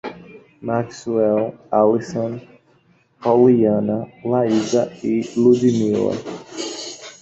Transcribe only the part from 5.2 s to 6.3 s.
Ludimila